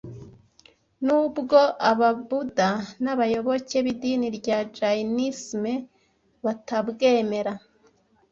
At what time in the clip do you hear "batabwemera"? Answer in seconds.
6.45-7.53